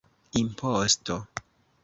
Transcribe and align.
imposto 0.39 1.17